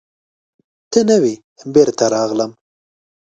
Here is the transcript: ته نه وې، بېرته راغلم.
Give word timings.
ته 0.91 0.99
نه 1.07 1.17
وې، 1.21 1.33
بېرته 1.73 2.05
راغلم. 2.13 2.51